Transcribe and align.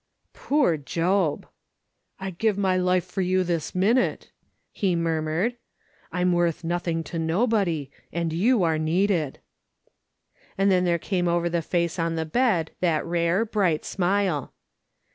Poor 0.33 0.77
Job! 0.77 1.45
"I'd 2.19 2.39
give 2.39 2.57
my 2.57 2.75
life 2.75 3.05
for 3.05 3.21
you 3.21 3.43
this 3.43 3.75
minute,' 3.75 4.31
he 4.71 4.95
mur 4.95 5.21
mured. 5.21 5.57
"I'm 6.11 6.31
worth 6.31 6.63
nothing 6.63 7.03
to 7.03 7.19
nobody, 7.19 7.91
and 8.11 8.33
you 8.33 8.63
are 8.63 8.79
needed." 8.79 9.37
And 10.57 10.71
then 10.71 10.85
there 10.85 10.97
came 10.97 11.27
over 11.27 11.49
the 11.49 11.61
face 11.61 11.99
on 11.99 12.15
the 12.15 12.25
bed 12.25 12.71
that 12.79 13.05
rare 13.05 13.45
bright 13.45 13.85
smile. 13.85 14.53